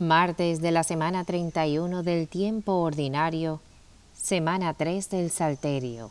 Martes 0.00 0.60
de 0.60 0.72
la 0.72 0.82
semana 0.82 1.22
31 1.22 2.02
del 2.02 2.26
tiempo 2.26 2.72
ordinario, 2.72 3.60
semana 4.12 4.74
3 4.74 5.08
del 5.08 5.30
Salterio. 5.30 6.10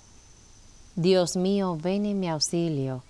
Dios 0.96 1.36
mío, 1.36 1.78
ven 1.82 2.06
en 2.06 2.18
mi 2.18 2.30
auxilio. 2.30 3.04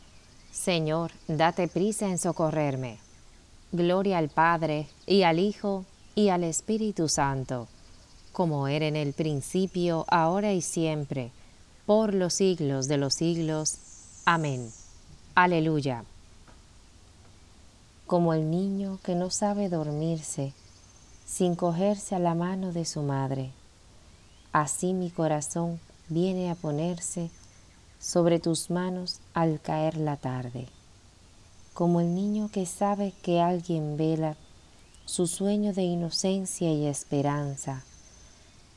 Señor, 0.52 1.12
date 1.28 1.68
prisa 1.68 2.10
en 2.10 2.18
socorrerme. 2.18 2.98
Gloria 3.72 4.18
al 4.18 4.30
Padre, 4.30 4.88
y 5.06 5.22
al 5.22 5.38
Hijo, 5.38 5.86
y 6.16 6.30
al 6.30 6.44
Espíritu 6.44 7.08
Santo, 7.08 7.68
como 8.32 8.68
era 8.68 8.88
en 8.88 8.96
el 8.96 9.14
principio, 9.14 10.06
ahora 10.08 10.54
y 10.54 10.64
siempre, 10.64 11.30
por 11.86 12.16
los 12.16 12.34
siglos 12.34 12.88
de 12.88 12.98
los 12.98 13.14
siglos. 13.14 13.78
Amén. 14.26 14.72
Aleluya. 15.36 16.04
Como 18.08 18.34
el 18.34 18.50
niño 18.50 18.98
que 19.04 19.14
no 19.14 19.30
sabe 19.30 19.70
dormirse, 19.70 20.52
sin 21.26 21.56
cogerse 21.56 22.16
a 22.16 22.20
la 22.20 22.36
mano 22.36 22.72
de 22.72 22.86
su 22.86 23.02
madre. 23.02 23.52
Así 24.52 24.94
mi 24.94 25.10
corazón 25.10 25.80
viene 26.10 26.52
a 26.52 26.56
ponerse 26.56 27.30
sobre 28.00 28.40
tus 28.40 28.70
manos 28.70 29.20
al 29.34 29.60
caer 29.62 29.98
la 29.98 30.18
tarde. 30.18 30.68
Como 31.74 32.02
el 32.02 32.14
niño 32.14 32.50
que 32.52 32.66
sabe 32.66 33.14
que 33.24 33.42
alguien 33.42 33.98
vela 33.98 34.36
su 35.06 35.28
sueño 35.28 35.74
de 35.74 35.84
inocencia 35.84 36.72
y 36.72 36.86
esperanza, 36.86 37.84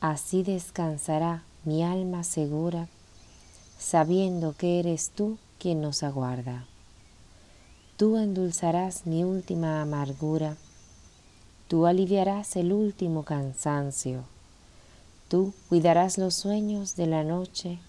así 0.01 0.43
descansará 0.43 1.43
mi 1.63 1.83
alma 1.83 2.23
segura, 2.23 2.87
sabiendo 3.77 4.53
que 4.53 4.79
eres 4.79 5.11
tú 5.11 5.37
quien 5.59 5.81
nos 5.81 6.03
aguarda. 6.03 6.65
Tú 7.97 8.17
endulzarás 8.17 9.05
mi 9.05 9.23
última 9.23 9.81
amargura, 9.81 10.55
Tú 11.67 11.85
aliviarás 11.85 12.55
el 12.55 12.71
último 12.71 13.23
cansancio. 13.23 14.23
Tú 15.27 15.53
cuidarás 15.67 16.17
los 16.17 16.33
sueños 16.33 16.95
de 16.95 17.07
la 17.07 17.23
noche. 17.25 17.79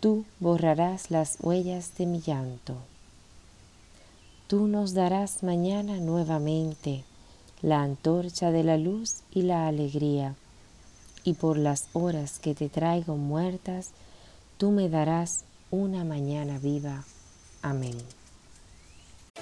Tú 0.00 0.24
borrarás 0.40 1.10
las 1.10 1.36
huellas 1.40 1.96
de 1.98 2.06
mi 2.06 2.20
llanto. 2.20 2.76
Tú 4.46 4.66
nos 4.66 4.94
darás 4.94 5.42
mañana 5.42 5.98
nuevamente 5.98 7.04
la 7.60 7.82
antorcha 7.82 8.50
de 8.50 8.64
la 8.64 8.78
luz 8.78 9.16
y 9.32 9.42
la 9.42 9.66
alegría. 9.66 10.34
Y 11.22 11.34
por 11.34 11.58
las 11.58 11.88
horas 11.92 12.38
que 12.38 12.54
te 12.54 12.68
traigo 12.68 13.16
muertas, 13.16 13.90
tú 14.56 14.70
me 14.70 14.88
darás 14.88 15.44
una 15.70 16.04
mañana 16.04 16.58
viva. 16.58 17.04
Amén. 17.62 18.23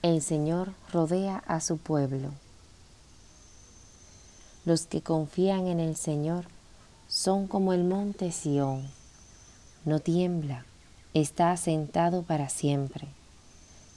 El 0.00 0.22
Señor 0.22 0.74
rodea 0.92 1.42
a 1.48 1.60
su 1.60 1.76
pueblo. 1.76 2.30
Los 4.64 4.86
que 4.86 5.02
confían 5.02 5.66
en 5.66 5.80
el 5.80 5.96
Señor 5.96 6.44
son 7.08 7.48
como 7.48 7.72
el 7.72 7.82
monte 7.82 8.30
Sión. 8.30 8.88
No 9.84 9.98
tiembla, 9.98 10.64
está 11.14 11.50
asentado 11.50 12.22
para 12.22 12.48
siempre. 12.48 13.08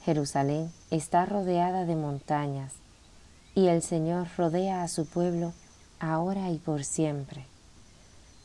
Jerusalén 0.04 0.72
está 0.90 1.28
rodeada 1.28 1.86
de 1.86 1.96
montañas, 1.96 2.74
y 3.54 3.68
el 3.68 3.84
Señor 3.84 4.28
rodea 4.36 4.82
a 4.82 4.88
su 4.88 5.06
pueblo 5.06 5.54
ahora 6.00 6.50
y 6.50 6.58
por 6.58 6.84
siempre. 6.84 7.46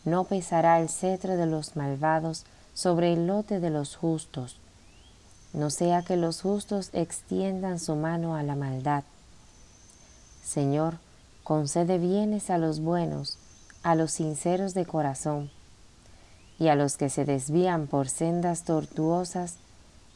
No 0.05 0.25
pesará 0.25 0.79
el 0.79 0.91
cetro 0.91 1.39
de 1.39 1.47
los 1.47 1.75
malvados 1.75 2.45
sobre 2.75 3.15
el 3.15 3.27
lote 3.27 3.61
de 3.61 3.71
los 3.71 3.97
justos, 3.97 4.61
no 5.57 5.71
sea 5.71 6.03
que 6.03 6.17
los 6.17 6.43
justos 6.43 6.91
extiendan 6.93 7.81
su 7.81 7.97
mano 7.97 8.37
a 8.37 8.43
la 8.43 8.55
maldad. 8.55 9.05
Señor, 10.45 10.99
concede 11.45 11.99
bienes 11.99 12.51
a 12.51 12.59
los 12.59 12.81
buenos, 12.81 13.39
a 13.83 13.95
los 13.95 14.13
sinceros 14.13 14.75
de 14.75 14.85
corazón, 14.85 15.51
y 16.59 16.69
a 16.69 16.75
los 16.75 16.99
que 16.99 17.09
se 17.09 17.25
desvían 17.25 17.87
por 17.87 18.09
sendas 18.09 18.65
tortuosas, 18.65 19.57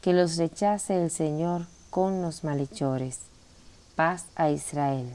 que 0.01 0.13
los 0.13 0.37
rechace 0.37 1.01
el 1.01 1.09
Señor 1.09 1.65
con 1.89 2.21
los 2.21 2.43
malhechores. 2.43 3.21
Paz 3.95 4.27
a 4.35 4.51
Israel. 4.51 5.09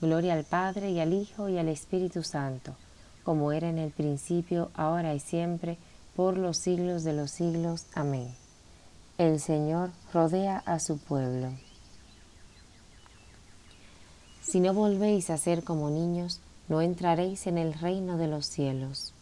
Gloria 0.00 0.32
al 0.32 0.44
Padre 0.44 0.92
y 0.92 1.00
al 1.00 1.12
Hijo 1.12 1.50
y 1.50 1.58
al 1.58 1.68
Espíritu 1.68 2.22
Santo, 2.22 2.74
como 3.22 3.52
era 3.52 3.68
en 3.68 3.76
el 3.76 3.90
principio, 3.90 4.70
ahora 4.74 5.14
y 5.14 5.20
siempre, 5.20 5.76
por 6.16 6.38
los 6.38 6.56
siglos 6.56 7.04
de 7.04 7.12
los 7.12 7.30
siglos. 7.30 7.84
Amén. 7.94 8.34
El 9.20 9.38
Señor 9.38 9.90
rodea 10.14 10.62
a 10.64 10.78
su 10.78 10.96
pueblo. 10.96 11.50
Si 14.40 14.60
no 14.60 14.72
volvéis 14.72 15.28
a 15.28 15.36
ser 15.36 15.62
como 15.62 15.90
niños, 15.90 16.40
no 16.68 16.80
entraréis 16.80 17.46
en 17.46 17.58
el 17.58 17.74
reino 17.74 18.16
de 18.16 18.28
los 18.28 18.46
cielos. 18.46 19.12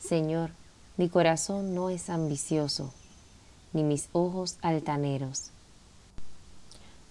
Señor, 0.00 0.50
mi 0.96 1.08
corazón 1.08 1.72
no 1.72 1.88
es 1.88 2.10
ambicioso, 2.10 2.92
ni 3.72 3.84
mis 3.84 4.08
ojos 4.10 4.58
altaneros. 4.60 5.52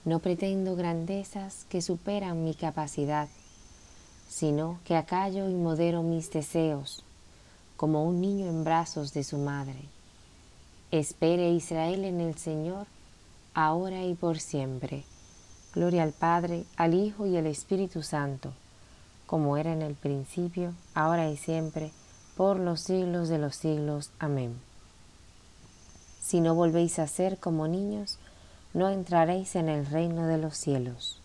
No 0.03 0.19
pretendo 0.19 0.75
grandezas 0.75 1.65
que 1.69 1.81
superan 1.81 2.44
mi 2.44 2.56
capacidad, 2.56 3.30
sino 4.27 4.81
que 4.83 4.98
acallo 4.98 5.48
y 5.48 5.53
modero 5.53 6.03
mis 6.03 6.30
deseos 6.30 7.06
como 7.78 8.04
un 8.06 8.22
niño 8.22 8.48
en 8.48 8.64
brazos 8.64 9.14
de 9.14 9.24
su 9.24 9.38
madre. 9.38 9.81
Espere 10.92 11.52
Israel 11.52 12.06
en 12.06 12.22
el 12.22 12.38
Señor, 12.38 12.88
ahora 13.54 14.04
y 14.04 14.14
por 14.14 14.40
siempre. 14.40 15.04
Gloria 15.74 16.04
al 16.04 16.12
Padre, 16.12 16.66
al 16.78 16.94
Hijo 16.94 17.25
y 17.25 17.36
al 17.36 17.48
Espíritu 17.48 18.04
Santo, 18.04 18.54
como 19.25 19.58
era 19.58 19.74
en 19.74 19.81
el 19.81 19.96
principio, 19.96 20.74
ahora 20.94 21.30
y 21.30 21.38
siempre, 21.38 21.92
por 22.38 22.60
los 22.60 22.81
siglos 22.81 23.30
de 23.30 23.40
los 23.40 23.56
siglos. 23.56 24.12
Amén. 24.20 24.60
si 26.22 26.40
no 26.40 26.56
volvéis 26.56 27.00
a 27.00 27.08
ser 27.08 27.38
como 27.38 27.68
niños, 27.68 28.18
no 28.74 28.90
entraréis 28.90 29.56
en 29.56 29.68
el 29.68 29.86
reino 29.86 30.25
de 30.25 30.38
los 30.38 30.56
cielos. 30.56 31.20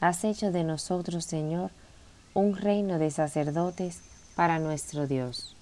Has 0.00 0.22
hecho 0.24 0.52
de 0.52 0.64
nosotros, 0.64 1.24
Señor, 1.24 1.70
un 2.34 2.56
reino 2.56 2.98
de 2.98 3.10
sacerdotes 3.10 4.00
para 4.36 4.58
nuestro 4.58 5.06
Dios. 5.06 5.54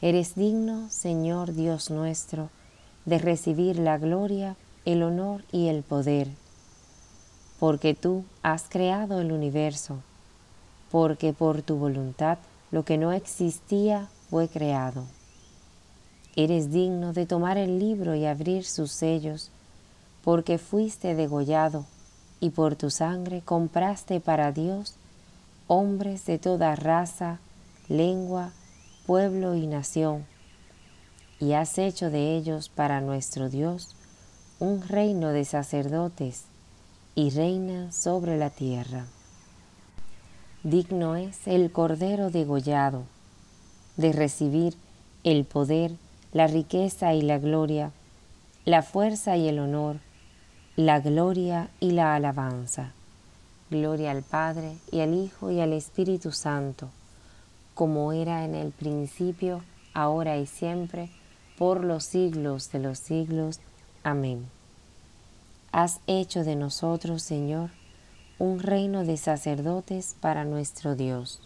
Eres 0.00 0.34
digno, 0.34 0.90
Señor 0.90 1.52
Dios 1.54 1.90
nuestro, 1.90 2.50
de 3.04 3.18
recibir 3.18 3.78
la 3.78 3.98
gloria, 3.98 4.56
el 4.84 5.02
honor 5.02 5.44
y 5.52 5.68
el 5.68 5.82
poder, 5.82 6.28
porque 7.58 7.94
tú 7.94 8.24
has 8.42 8.68
creado 8.68 9.20
el 9.20 9.32
universo, 9.32 9.98
porque 10.90 11.32
por 11.32 11.62
tu 11.62 11.76
voluntad 11.76 12.38
lo 12.70 12.84
que 12.84 12.98
no 12.98 13.12
existía 13.12 14.08
fue 14.28 14.48
creado. 14.48 15.04
Eres 16.34 16.70
digno 16.70 17.12
de 17.12 17.24
tomar 17.24 17.56
el 17.56 17.78
libro 17.78 18.14
y 18.14 18.26
abrir 18.26 18.64
sus 18.64 18.92
sellos, 18.92 19.50
porque 20.22 20.58
fuiste 20.58 21.14
degollado 21.14 21.86
y 22.40 22.50
por 22.50 22.76
tu 22.76 22.90
sangre 22.90 23.42
compraste 23.42 24.20
para 24.20 24.52
Dios 24.52 24.96
hombres 25.68 26.26
de 26.26 26.38
toda 26.38 26.76
raza, 26.76 27.40
lengua, 27.88 28.52
pueblo 29.06 29.54
y 29.54 29.66
nación, 29.66 30.24
y 31.40 31.52
has 31.52 31.78
hecho 31.78 32.10
de 32.10 32.36
ellos 32.36 32.68
para 32.68 33.00
nuestro 33.00 33.48
Dios 33.48 33.96
un 34.58 34.82
reino 34.82 35.30
de 35.30 35.44
sacerdotes 35.44 36.44
y 37.14 37.30
reina 37.30 37.92
sobre 37.92 38.36
la 38.36 38.50
tierra. 38.50 39.06
Digno 40.62 41.16
es 41.16 41.46
el 41.46 41.70
Cordero 41.70 42.30
degollado 42.30 43.04
de 43.96 44.12
recibir 44.12 44.74
el 45.24 45.44
poder, 45.44 45.92
la 46.32 46.46
riqueza 46.46 47.14
y 47.14 47.22
la 47.22 47.38
gloria, 47.38 47.92
la 48.64 48.82
fuerza 48.82 49.36
y 49.36 49.48
el 49.48 49.58
honor, 49.58 49.98
la 50.76 51.00
gloria 51.00 51.70
y 51.80 51.92
la 51.92 52.14
alabanza. 52.14 52.92
Gloria 53.70 54.10
al 54.10 54.22
Padre 54.22 54.76
y 54.92 55.00
al 55.00 55.14
Hijo 55.14 55.50
y 55.50 55.60
al 55.60 55.72
Espíritu 55.72 56.32
Santo, 56.32 56.90
como 57.74 58.12
era 58.12 58.44
en 58.44 58.54
el 58.54 58.72
principio, 58.72 59.64
ahora 59.94 60.36
y 60.36 60.46
siempre, 60.46 61.08
por 61.56 61.82
los 61.82 62.04
siglos 62.04 62.70
de 62.72 62.80
los 62.80 62.98
siglos. 62.98 63.60
Amén. 64.04 64.50
Has 65.72 66.00
hecho 66.06 66.44
de 66.44 66.56
nosotros, 66.56 67.22
Señor, 67.22 67.70
un 68.38 68.58
reino 68.58 69.02
de 69.02 69.16
sacerdotes 69.16 70.14
para 70.20 70.44
nuestro 70.44 70.94
Dios. 70.94 71.40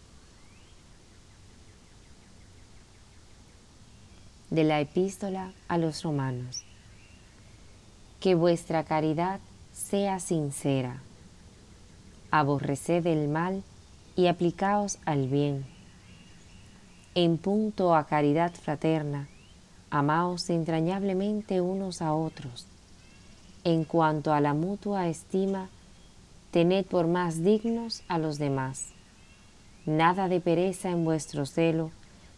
De 4.51 4.65
la 4.65 4.81
epístola 4.81 5.53
a 5.69 5.79
los 5.79 6.03
romanos. 6.03 6.65
Que 8.21 8.35
vuestra 8.35 8.85
caridad 8.85 9.41
sea 9.73 10.21
sincera. 10.21 11.01
Aborreced 12.31 13.07
el 13.07 13.29
mal 13.29 13.63
y 14.15 14.27
aplicaos 14.27 14.99
al 15.07 15.27
bien. 15.29 15.65
En 17.15 17.39
punto 17.39 17.95
a 17.95 18.05
caridad 18.05 18.53
fraterna, 18.53 19.29
amaos 19.91 20.51
entrañablemente 20.51 21.63
unos 21.63 22.03
a 22.03 22.13
otros. 22.13 22.67
En 23.65 23.85
cuanto 23.85 24.35
a 24.35 24.41
la 24.41 24.53
mutua 24.53 25.09
estima, 25.09 25.71
tened 26.51 26.85
por 26.85 27.07
más 27.07 27.43
dignos 27.43 28.03
a 28.07 28.19
los 28.19 28.39
demás. 28.39 28.87
Nada 29.87 30.29
de 30.29 30.41
pereza 30.41 30.91
en 30.91 31.07
vuestro 31.07 31.47
celo, 31.47 31.91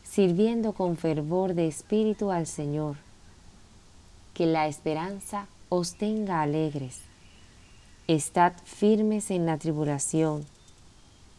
sirviendo 0.04 0.74
con 0.74 0.96
fervor 0.96 1.54
de 1.54 1.66
espíritu 1.66 2.30
al 2.30 2.46
Señor. 2.46 2.96
Que 4.32 4.46
la 4.46 4.68
esperanza 4.68 5.46
os 5.72 5.94
tenga 5.94 6.42
alegres. 6.42 7.00
Estad 8.06 8.52
firmes 8.64 9.30
en 9.30 9.46
la 9.46 9.56
tribulación. 9.56 10.44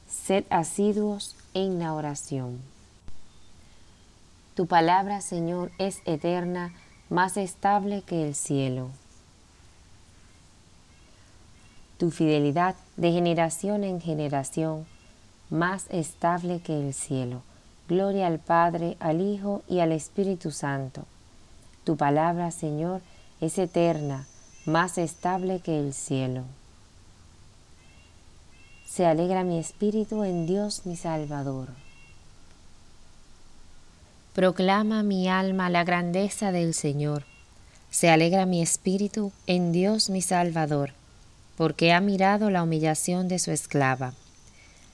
Sed 0.07 0.45
asiduos 0.50 1.35
en 1.53 1.77
la 1.77 1.94
oración. 1.94 2.59
Tu 4.56 4.65
palabra, 4.65 5.21
Señor, 5.21 5.71
es 5.77 6.01
eterna, 6.06 6.74
más 7.09 7.38
estable 7.38 8.01
que 8.01 8.25
el 8.25 8.33
cielo 8.33 8.89
tu 12.03 12.12
fidelidad 12.12 12.75
de 12.97 13.13
generación 13.13 13.85
en 13.85 14.01
generación, 14.01 14.85
más 15.50 15.85
estable 15.89 16.59
que 16.59 16.77
el 16.77 16.94
cielo. 16.94 17.44
Gloria 17.88 18.27
al 18.27 18.39
Padre, 18.39 18.97
al 19.00 19.21
Hijo 19.21 19.62
y 19.69 19.80
al 19.80 19.94
Espíritu 19.94 20.51
Santo. 20.51 21.06
Tu 21.85 21.95
palabra, 21.95 22.51
Señor, 22.51 23.00
es 23.45 23.57
eterna, 23.57 24.28
más 24.66 24.98
estable 24.98 25.60
que 25.60 25.80
el 25.80 25.94
cielo. 25.94 26.44
Se 28.86 29.06
alegra 29.06 29.44
mi 29.44 29.60
espíritu 29.60 30.24
en 30.24 30.45
Dios 30.45 30.86
mi 30.86 30.95
Salvador. 30.95 31.69
Proclama 34.34 35.04
mi 35.04 35.30
alma 35.30 35.69
la 35.69 35.84
grandeza 35.84 36.51
del 36.51 36.74
Señor. 36.74 37.25
Se 37.90 38.10
alegra 38.10 38.45
mi 38.45 38.62
espíritu 38.62 39.31
en 39.48 39.72
Dios 39.72 40.10
mi 40.10 40.22
Salvador 40.22 40.94
porque 41.57 41.94
ha 41.94 42.01
mirado 42.01 42.50
la 42.50 42.63
humillación 42.63 43.28
de 43.28 43.40
su 43.40 43.51
esclava. 43.51 44.13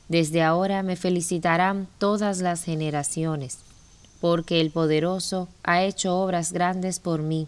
Desde 0.08 0.42
ahora 0.42 0.84
me 0.84 0.96
felicitarán 0.96 1.88
todas 1.98 2.40
las 2.40 2.64
generaciones, 2.64 3.60
porque 4.20 4.60
el 4.60 4.72
poderoso 4.72 5.48
ha 5.64 5.84
hecho 5.84 6.18
obras 6.18 6.52
grandes 6.52 7.00
por 7.00 7.22
mí. 7.22 7.48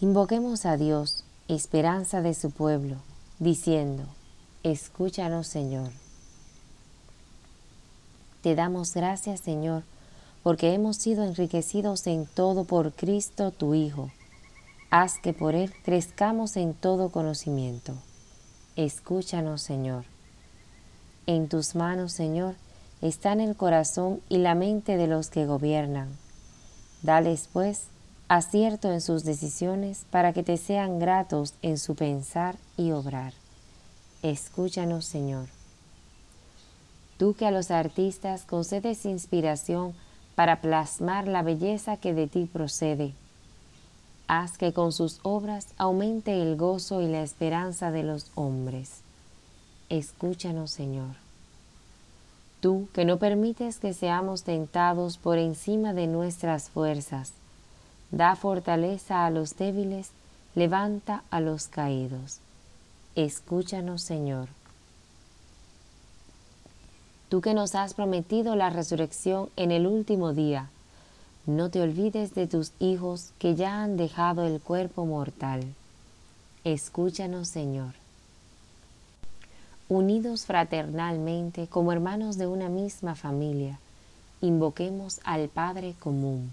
Invoquemos 0.00 0.66
a 0.66 0.76
Dios, 0.76 1.24
esperanza 1.48 2.22
de 2.22 2.34
su 2.34 2.50
pueblo, 2.50 2.96
diciendo, 3.38 4.04
Escúchanos 4.62 5.46
Señor. 5.46 5.90
Te 8.42 8.54
damos 8.54 8.94
gracias 8.94 9.40
Señor, 9.40 9.82
porque 10.42 10.72
hemos 10.72 10.96
sido 10.96 11.24
enriquecidos 11.24 12.06
en 12.06 12.26
todo 12.26 12.64
por 12.64 12.92
Cristo 12.92 13.50
tu 13.50 13.74
Hijo. 13.74 14.10
Haz 14.90 15.18
que 15.18 15.32
por 15.32 15.54
Él 15.54 15.72
crezcamos 15.84 16.56
en 16.56 16.74
todo 16.74 17.10
conocimiento 17.10 17.94
Escúchanos, 18.76 19.60
Señor. 19.60 20.04
En 21.26 21.48
tus 21.48 21.74
manos, 21.74 22.12
Señor, 22.12 22.54
están 23.02 23.40
el 23.40 23.54
corazón 23.54 24.22
y 24.30 24.38
la 24.38 24.54
mente 24.54 24.96
de 24.96 25.06
los 25.06 25.28
que 25.28 25.44
gobiernan. 25.44 26.08
Dales, 27.02 27.50
pues, 27.52 27.82
acierto 28.30 28.92
en 28.92 29.00
sus 29.00 29.24
decisiones 29.24 30.06
para 30.08 30.32
que 30.32 30.44
te 30.44 30.56
sean 30.56 31.00
gratos 31.00 31.54
en 31.62 31.78
su 31.78 31.96
pensar 31.96 32.54
y 32.76 32.92
obrar. 32.92 33.32
Escúchanos, 34.22 35.04
Señor. 35.04 35.48
Tú 37.18 37.34
que 37.34 37.46
a 37.46 37.50
los 37.50 37.72
artistas 37.72 38.44
concedes 38.44 39.04
inspiración 39.04 39.94
para 40.36 40.60
plasmar 40.60 41.26
la 41.26 41.42
belleza 41.42 41.96
que 41.96 42.14
de 42.14 42.28
ti 42.28 42.48
procede, 42.50 43.14
haz 44.28 44.56
que 44.56 44.72
con 44.72 44.92
sus 44.92 45.18
obras 45.24 45.66
aumente 45.76 46.40
el 46.40 46.56
gozo 46.56 47.00
y 47.00 47.08
la 47.08 47.24
esperanza 47.24 47.90
de 47.90 48.04
los 48.04 48.30
hombres. 48.36 49.00
Escúchanos, 49.88 50.70
Señor. 50.70 51.16
Tú 52.60 52.86
que 52.94 53.04
no 53.04 53.18
permites 53.18 53.80
que 53.80 53.92
seamos 53.92 54.44
tentados 54.44 55.18
por 55.18 55.36
encima 55.36 55.94
de 55.94 56.06
nuestras 56.06 56.70
fuerzas, 56.70 57.32
Da 58.10 58.34
fortaleza 58.34 59.24
a 59.24 59.30
los 59.30 59.56
débiles, 59.56 60.10
levanta 60.54 61.22
a 61.30 61.40
los 61.40 61.68
caídos. 61.68 62.40
Escúchanos, 63.14 64.02
Señor. 64.02 64.48
Tú 67.28 67.40
que 67.40 67.54
nos 67.54 67.76
has 67.76 67.94
prometido 67.94 68.56
la 68.56 68.70
resurrección 68.70 69.48
en 69.56 69.70
el 69.70 69.86
último 69.86 70.32
día, 70.32 70.68
no 71.46 71.70
te 71.70 71.80
olvides 71.80 72.34
de 72.34 72.46
tus 72.46 72.72
hijos 72.80 73.32
que 73.38 73.54
ya 73.54 73.82
han 73.82 73.96
dejado 73.96 74.44
el 74.46 74.60
cuerpo 74.60 75.06
mortal. 75.06 75.64
Escúchanos, 76.64 77.48
Señor. 77.48 77.94
Unidos 79.88 80.44
fraternalmente 80.44 81.66
como 81.66 81.92
hermanos 81.92 82.36
de 82.36 82.46
una 82.46 82.68
misma 82.68 83.14
familia, 83.14 83.78
invoquemos 84.40 85.20
al 85.24 85.48
Padre 85.48 85.94
común. 85.98 86.52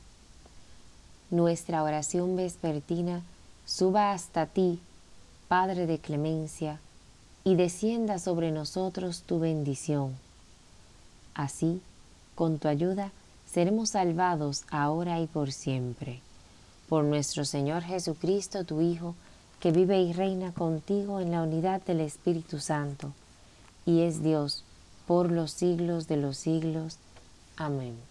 Nuestra 1.31 1.81
oración 1.81 2.35
vespertina 2.35 3.21
suba 3.65 4.11
hasta 4.11 4.47
ti, 4.47 4.79
Padre 5.47 5.87
de 5.87 5.97
clemencia, 5.97 6.79
y 7.45 7.55
descienda 7.55 8.19
sobre 8.19 8.51
nosotros 8.51 9.23
tu 9.23 9.39
bendición. 9.39 10.15
Así, 11.33 11.81
con 12.35 12.59
tu 12.59 12.67
ayuda, 12.67 13.11
seremos 13.49 13.91
salvados 13.91 14.63
ahora 14.69 15.21
y 15.21 15.27
por 15.27 15.53
siempre. 15.53 16.19
Por 16.89 17.05
nuestro 17.05 17.45
Señor 17.45 17.83
Jesucristo, 17.83 18.65
tu 18.65 18.81
Hijo, 18.81 19.15
que 19.61 19.71
vive 19.71 20.01
y 20.01 20.11
reina 20.11 20.51
contigo 20.51 21.21
en 21.21 21.31
la 21.31 21.43
unidad 21.43 21.81
del 21.81 22.01
Espíritu 22.01 22.59
Santo, 22.59 23.13
y 23.85 24.01
es 24.01 24.21
Dios 24.21 24.65
por 25.07 25.31
los 25.31 25.51
siglos 25.51 26.07
de 26.07 26.17
los 26.17 26.37
siglos. 26.37 26.97
Amén. 27.55 28.10